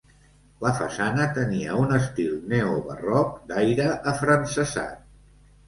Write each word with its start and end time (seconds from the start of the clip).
La 0.65 0.69
façana 0.79 1.27
tenia 1.35 1.75
un 1.83 1.93
estil 1.99 2.33
neobarroc 2.55 3.39
d'aire 3.53 3.89
afrancesat. 4.17 5.09